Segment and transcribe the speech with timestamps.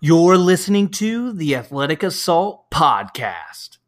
[0.00, 3.78] You're listening to the Athletic Assault Podcast.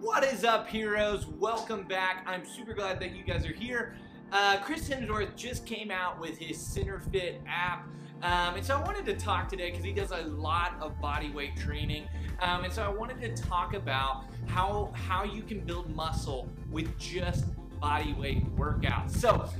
[0.00, 1.26] What is up, heroes?
[1.26, 2.24] Welcome back.
[2.26, 3.98] I'm super glad that you guys are here.
[4.32, 7.86] Uh, Chris Hemsworth just came out with his Centr Fit app.
[8.22, 11.30] Um, and so I wanted to talk today because he does a lot of body
[11.30, 12.08] weight training.
[12.40, 16.98] Um, and so I wanted to talk about how how you can build muscle with
[16.98, 17.44] just
[17.78, 19.18] body weight workouts.
[19.18, 19.50] So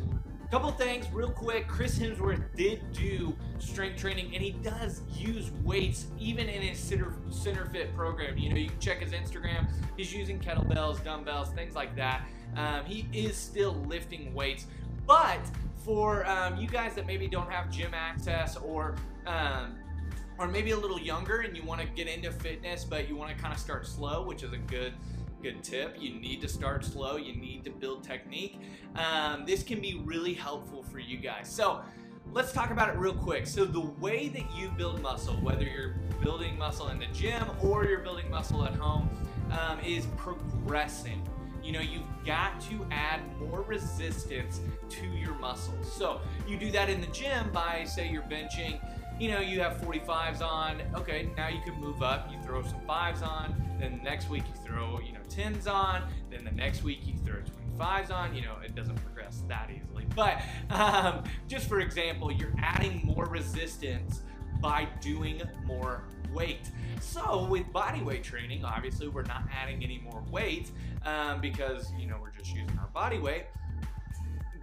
[0.55, 1.67] Couple things real quick.
[1.67, 7.13] Chris Hemsworth did do strength training and he does use weights even in his Centr,
[7.29, 8.39] Centr fit program.
[8.39, 9.69] You know, you can check his Instagram.
[9.97, 12.25] He's using kettlebells, dumbbells, things like that.
[12.57, 14.67] Um, he is still lifting weights.
[15.09, 15.41] But
[15.85, 18.95] for um, you guys that maybe don't have gym access or
[19.27, 19.75] um,
[20.39, 23.37] or maybe a little younger and you want to get into fitness, but you want
[23.37, 24.93] to kind of start slow, which is a good
[25.45, 25.95] good tip.
[26.01, 27.17] You need to start slow.
[27.17, 28.59] You need to build technique.
[28.97, 31.51] Um, this can be really helpful for you guys.
[31.53, 31.83] So
[32.33, 33.47] let's talk about it real quick.
[33.47, 37.85] So the way that you build muscle, whether you're building muscle in the gym or
[37.85, 39.11] you're building muscle at home,
[39.61, 41.23] um, is progressing.
[41.63, 45.93] You know, you've got to add more resistance to your muscles.
[45.93, 48.81] So you do that in the gym by, say, you're benching
[49.19, 50.83] you know, you have 45s on.
[50.95, 52.31] Okay, now you can move up.
[52.33, 53.55] You throw some fives on.
[53.79, 56.03] Then the next week you throw, you know, 10s on.
[56.31, 57.37] Then the next week you throw
[57.79, 58.35] 25s on.
[58.35, 60.07] You know, it doesn't progress that easily.
[60.17, 64.23] But um, just for example, you're adding more resistance
[64.61, 66.71] by doing more weight.
[67.01, 70.71] So with body weight training, obviously we're not adding any more weight
[71.05, 73.45] um, because, you know, we're just using our body weight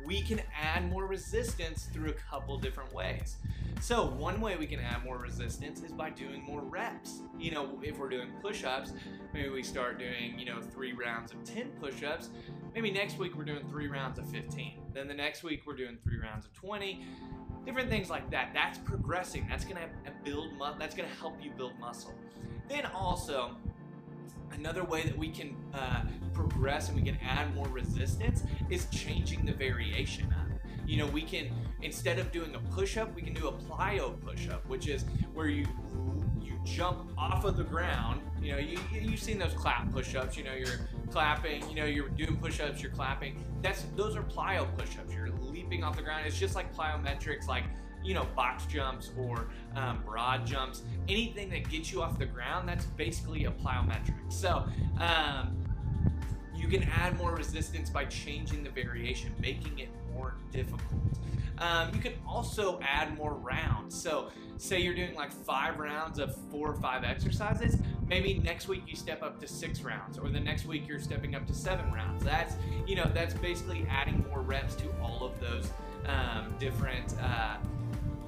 [0.05, 3.37] we can add more resistance through a couple different ways.
[3.81, 7.21] So one way we can add more resistance is by doing more reps.
[7.39, 8.93] You know, if we're doing push-ups,
[9.33, 12.29] maybe we start doing, you know, three rounds of 10 push-ups.
[12.75, 14.79] Maybe next week we're doing three rounds of 15.
[14.93, 17.03] Then the next week we're doing three rounds of 20.
[17.65, 18.51] Different things like that.
[18.53, 19.47] That's progressing.
[19.49, 19.89] That's gonna
[20.23, 20.49] build.
[20.79, 22.13] That's gonna help you build muscle.
[22.69, 23.55] Then also,
[24.53, 29.45] Another way that we can uh, progress and we can add more resistance is changing
[29.45, 30.33] the variation.
[30.85, 34.67] You know, we can instead of doing a push-up, we can do a plyo push-up,
[34.67, 35.65] which is where you
[36.41, 38.21] you jump off of the ground.
[38.41, 40.35] You know, you you've seen those clap push-ups.
[40.35, 41.67] You know, you're clapping.
[41.69, 42.81] You know, you're doing push-ups.
[42.81, 43.43] You're clapping.
[43.61, 45.13] That's those are plyo push-ups.
[45.13, 46.25] You're leaping off the ground.
[46.25, 47.63] It's just like plyometrics, like
[48.03, 52.67] you know, box jumps or um, broad jumps, anything that gets you off the ground,
[52.67, 54.31] that's basically a plyometric.
[54.31, 54.65] So
[54.99, 55.57] um,
[56.55, 60.81] you can add more resistance by changing the variation, making it more difficult.
[61.57, 63.99] Um, you can also add more rounds.
[63.99, 67.77] So, say you're doing like five rounds of four or five exercises.
[68.07, 71.35] Maybe next week you step up to six rounds, or the next week you're stepping
[71.35, 72.23] up to seven rounds.
[72.23, 72.55] That's
[72.87, 75.71] you know that's basically adding more reps to all of those
[76.07, 77.13] um, different.
[77.21, 77.57] Uh,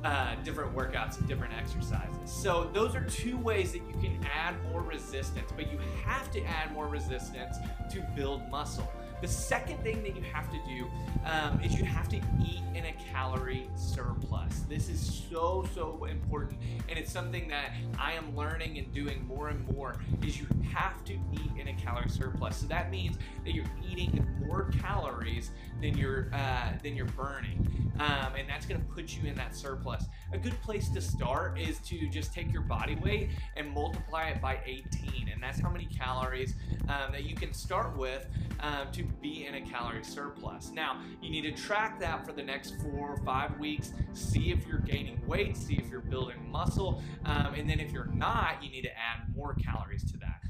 [0.03, 2.17] uh, different workouts and different exercises.
[2.25, 6.43] So those are two ways that you can add more resistance, but you have to
[6.43, 7.57] add more resistance
[7.91, 8.91] to build muscle.
[9.21, 10.85] The second thing that you have to do
[11.23, 14.65] um, is you have to eat in a calorie surplus.
[14.67, 16.59] This is so, so important.
[16.89, 21.05] And it's something that I am learning and doing more and more is you have
[21.05, 22.57] to eat in a calorie surplus.
[22.57, 27.82] So that means that you're eating more calories than you're, uh, than you're burning.
[27.99, 30.05] Um, and that's to put you in that surplus.
[30.31, 34.41] A good place to start is to just take your body weight and multiply it
[34.41, 35.29] by 18.
[35.31, 36.55] And that's how many calories
[36.89, 38.27] um, that you can start with
[38.59, 40.71] um, to be in a calorie surplus.
[40.73, 44.65] Now, you need to track that for the next four or five weeks, see if
[44.65, 48.69] you're gaining weight, see if you're building muscle, um, and then if you're not, you
[48.69, 50.41] need to add more calories to that.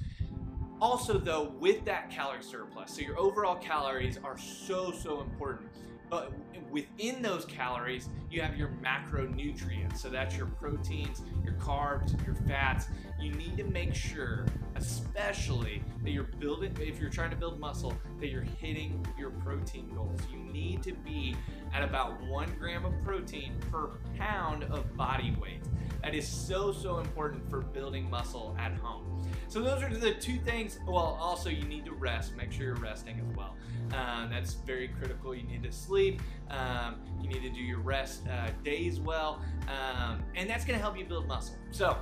[0.82, 5.70] Also, though, with that calorie surplus, so your overall calories are so, so important.
[6.14, 6.32] But
[6.70, 9.98] within those calories, you have your macronutrients.
[9.98, 12.86] So that's your proteins, your carbs, your fats.
[13.20, 17.96] You need to make sure, especially that you're building, if you're trying to build muscle,
[18.20, 20.20] that you're hitting your protein goals.
[20.32, 21.36] You need to be
[21.74, 25.64] at about one gram of protein per pound of body weight.
[26.04, 29.26] That is so, so important for building muscle at home.
[29.48, 30.80] So those are the two things.
[30.86, 32.36] Well, also you need to rest.
[32.36, 33.56] Make sure you're resting as well.
[33.94, 35.34] Um, that's very critical.
[35.34, 36.22] You need to sleep.
[36.50, 40.82] Um, you need to do your rest uh, days well, um, and that's going to
[40.82, 41.56] help you build muscle.
[41.72, 41.98] So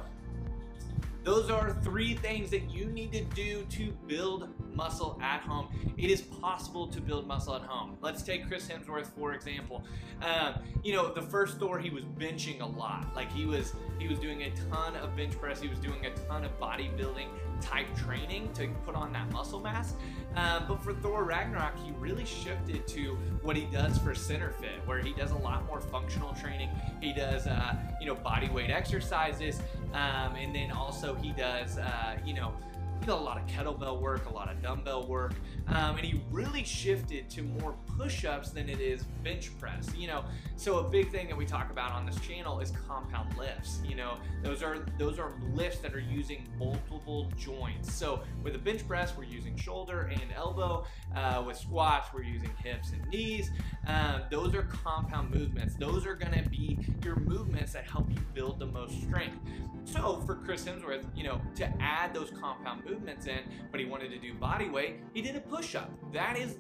[1.24, 5.68] those are three things that you need to do to build muscle at home.
[5.98, 7.98] It is possible to build muscle at home.
[8.02, 9.84] Let's take Chris Hemsworth for example.
[10.22, 13.16] Um, you know, the first Thor, he was benching a lot.
[13.16, 15.62] Like he was, he was doing a ton of bench press.
[15.62, 17.28] He was doing a ton of bodybuilding
[17.62, 19.94] type training to put on that muscle mass.
[20.36, 24.82] Um, but for Thor Ragnarok, he really shifted to what he does for Centr Fit,
[24.86, 26.70] where he does a lot more functional training.
[27.02, 29.62] He does, uh, you know, body weight exercises,
[29.94, 32.54] um, and then also he does, uh, you know,
[33.02, 35.34] he does a lot of kettlebell work, a lot of dumbbell work,
[35.68, 39.90] um, and he really shifted to more push-ups than it is bench press.
[39.98, 40.24] You know,
[40.56, 43.80] so a big thing that we talk about on this channel is compound lifts.
[43.84, 47.92] You know, those are those are lifts that are using multiple joints.
[47.92, 50.86] So with a bench press, we're using shoulder and elbow.
[51.16, 53.50] Uh, with squats, we're using hips and knees.
[53.88, 55.76] Um, those are compound movements.
[55.76, 59.38] Those are going to be your movements that help you build the most strength.
[59.86, 63.40] So for Chris Hemsworth, you know, to add those compound movements in,
[63.72, 65.90] but he wanted to do body weight, he did a push-up.
[66.12, 66.58] That is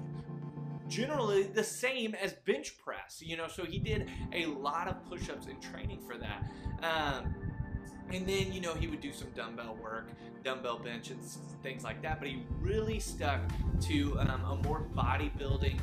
[0.87, 5.47] generally the same as bench press, you know, so he did a lot of push-ups
[5.47, 6.49] in training for that.
[6.81, 7.35] Um,
[8.13, 10.07] and then, you know, he would do some dumbbell work,
[10.41, 11.21] dumbbell bench and
[11.61, 13.41] things like that, but he really stuck
[13.81, 15.81] to um, a more bodybuilding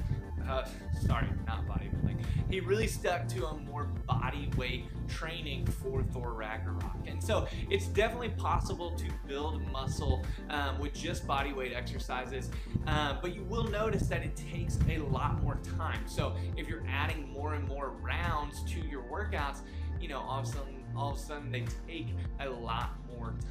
[0.49, 0.67] uh,
[1.07, 2.25] sorry, not bodybuilding.
[2.51, 6.97] He really stuck to a more body weight training for Thor Ragnarok.
[7.07, 12.51] And so it's definitely possible to build muscle um, with just body weight exercises,
[12.87, 16.03] um, but you will notice that it takes a lot more time.
[16.07, 19.61] So if you're adding more and more rounds to your workouts,
[20.01, 22.09] you know, all of a sudden, all of a sudden they take
[22.41, 22.91] a lot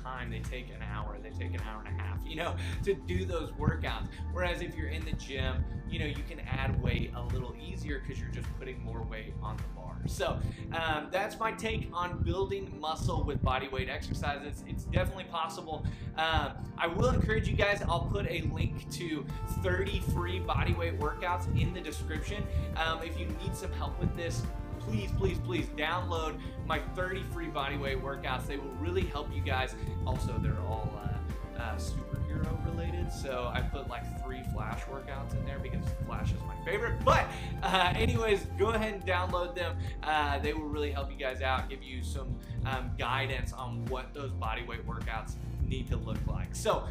[0.03, 0.29] time.
[0.29, 3.25] They take an hour, they take an hour and a half, you know, to do
[3.25, 4.07] those workouts.
[4.33, 7.99] Whereas if you're in the gym, you know, you can add weight a little easier
[7.99, 9.97] because you're just putting more weight on the bar.
[10.05, 10.39] So
[10.73, 14.63] um, that's my take on building muscle with body weight exercises.
[14.67, 15.85] It's definitely possible.
[16.17, 19.25] Um, I will encourage you guys, I'll put a link to
[19.61, 22.43] 30 free body weight workouts in the description.
[22.75, 24.43] Um, if you need some help with this,
[24.87, 28.47] please, please, please download my 30 free bodyweight workouts.
[28.47, 29.75] They will really help you guys.
[30.05, 33.11] Also, they're all uh, uh, superhero related.
[33.11, 37.03] So I put like three Flash workouts in there because Flash is my favorite.
[37.03, 37.25] But,
[37.63, 39.77] uh, anyways, go ahead and download them.
[40.03, 42.35] Uh, they will really help you guys out, give you some
[42.65, 45.33] um, guidance on what those bodyweight workouts
[45.65, 46.55] need to look like.
[46.55, 46.87] So,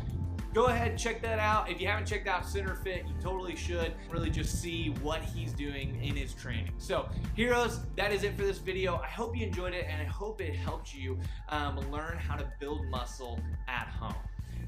[0.56, 1.70] go ahead and check that out.
[1.70, 5.52] If you haven't checked out Centr Fit, you totally should really just see what he's
[5.52, 6.72] doing in his training.
[6.78, 8.96] So, heroes, that is it for this video.
[8.96, 11.18] I hope you enjoyed it and I hope it helped you
[11.50, 13.38] um, learn how to build muscle
[13.68, 14.14] at home.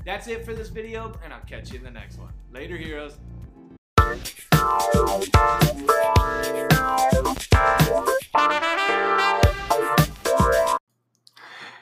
[0.05, 2.35] That's it for this video, and I'll catch you in the next one.
[2.53, 3.17] Later, heroes.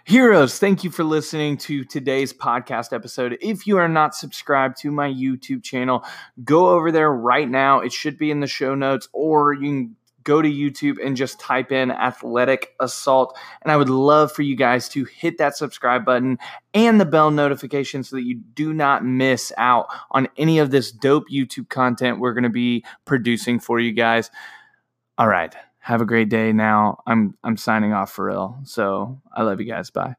[0.09, 3.37] Heroes, thank you for listening to today's podcast episode.
[3.41, 6.05] If you are not subscribed to my YouTube channel,
[6.45, 7.81] go over there right now.
[7.81, 11.41] It should be in the show notes, or you can go to YouTube and just
[11.41, 13.37] type in athletic assault.
[13.63, 16.39] And I would love for you guys to hit that subscribe button
[16.73, 20.93] and the bell notification so that you do not miss out on any of this
[20.93, 24.31] dope YouTube content we're going to be producing for you guys.
[25.19, 25.53] All right
[25.87, 26.99] have a great day now.
[27.07, 28.59] I'm I'm signing off for real.
[28.65, 29.91] So I love you guys.
[29.91, 30.17] Bye.